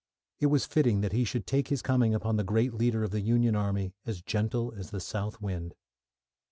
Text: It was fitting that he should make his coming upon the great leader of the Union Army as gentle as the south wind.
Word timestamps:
It 0.39 0.47
was 0.47 0.65
fitting 0.65 1.01
that 1.01 1.11
he 1.11 1.23
should 1.23 1.43
make 1.53 1.67
his 1.67 1.83
coming 1.83 2.15
upon 2.15 2.35
the 2.35 2.43
great 2.43 2.73
leader 2.73 3.03
of 3.03 3.11
the 3.11 3.21
Union 3.21 3.55
Army 3.55 3.93
as 4.03 4.23
gentle 4.23 4.73
as 4.75 4.89
the 4.89 4.99
south 4.99 5.39
wind. 5.39 5.75